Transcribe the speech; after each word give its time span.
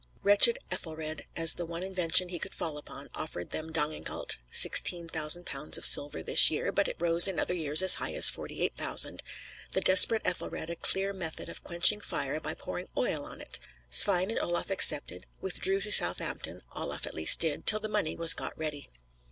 Wretched 0.23 0.57
Ethelred, 0.71 1.27
as 1.35 1.53
the 1.53 1.65
one 1.67 1.83
invention 1.83 2.29
he 2.29 2.39
could 2.39 2.55
fall 2.55 2.79
upon, 2.79 3.11
offered 3.13 3.51
them 3.51 3.71
Danegelt 3.71 4.37
(£16,000 4.51 5.77
of 5.77 5.85
silver 5.85 6.23
this 6.23 6.49
year, 6.49 6.71
but 6.71 6.87
it 6.87 6.95
rose 6.97 7.27
in 7.27 7.39
other 7.39 7.53
years 7.53 7.83
as 7.83 7.93
high 8.01 8.15
as 8.15 8.27
£48,000); 8.27 9.19
the 9.73 9.79
desperate 9.81 10.23
Ethelred, 10.25 10.71
a 10.71 10.75
clear 10.75 11.13
method 11.13 11.49
of 11.49 11.63
quenching 11.63 12.01
fire 12.01 12.39
by 12.39 12.55
pouring 12.55 12.89
oil 12.97 13.23
on 13.25 13.41
it! 13.41 13.59
Svein 13.91 14.31
and 14.31 14.39
Olaf 14.39 14.71
accepted; 14.71 15.27
withdrew 15.39 15.79
to 15.81 15.91
Southampton 15.91 16.63
Olaf 16.75 17.05
at 17.05 17.13
least 17.13 17.39
did 17.39 17.67
till 17.67 17.79
the 17.79 17.87
money 17.87 18.15
was 18.15 18.33
got 18.33 18.57
ready. 18.57 18.89